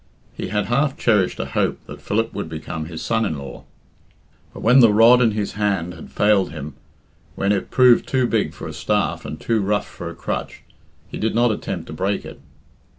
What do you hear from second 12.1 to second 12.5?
it.